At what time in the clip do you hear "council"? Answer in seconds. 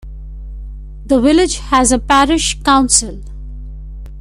2.63-3.21